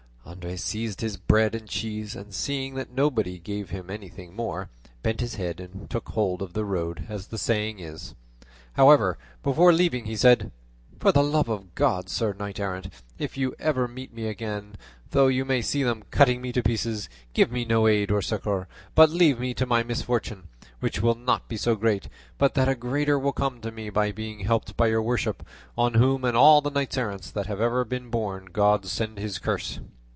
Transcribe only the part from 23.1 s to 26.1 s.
will come to me by being helped by your worship, on